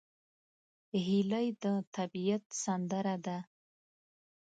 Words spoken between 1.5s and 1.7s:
د